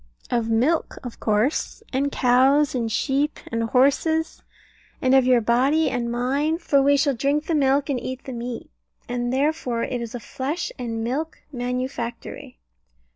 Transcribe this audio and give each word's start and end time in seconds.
Of 0.31 0.49
milk 0.49 0.97
of 1.03 1.19
course, 1.19 1.83
and 1.93 2.11
cows, 2.11 2.73
and 2.73 2.91
sheep, 2.91 3.39
and 3.51 3.65
horses; 3.65 4.41
and 4.99 5.13
of 5.13 5.25
your 5.25 5.41
body 5.41 5.91
and 5.91 6.11
mine 6.11 6.57
for 6.57 6.81
we 6.81 6.97
shall 6.97 7.13
drink 7.13 7.45
the 7.45 7.53
milk 7.53 7.87
and 7.87 7.99
eat 7.99 8.23
the 8.23 8.33
meat. 8.33 8.71
And 9.07 9.31
therefore 9.31 9.83
it 9.83 10.01
is 10.01 10.15
a 10.15 10.19
flesh 10.19 10.71
and 10.79 11.03
milk 11.03 11.43
manufactory. 11.51 12.57